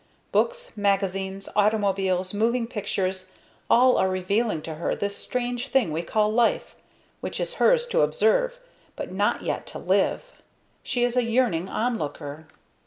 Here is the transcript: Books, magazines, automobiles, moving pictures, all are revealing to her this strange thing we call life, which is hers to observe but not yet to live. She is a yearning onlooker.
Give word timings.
Books, 0.31 0.75
magazines, 0.77 1.47
automobiles, 1.55 2.33
moving 2.33 2.65
pictures, 2.65 3.29
all 3.69 3.97
are 3.97 4.09
revealing 4.09 4.63
to 4.63 4.73
her 4.73 4.95
this 4.95 5.15
strange 5.15 5.67
thing 5.67 5.91
we 5.93 6.01
call 6.01 6.31
life, 6.33 6.75
which 7.19 7.39
is 7.39 7.53
hers 7.61 7.85
to 7.89 8.01
observe 8.01 8.57
but 8.95 9.11
not 9.11 9.43
yet 9.43 9.67
to 9.67 9.77
live. 9.77 10.41
She 10.81 11.03
is 11.03 11.15
a 11.15 11.23
yearning 11.23 11.69
onlooker. 11.69 12.47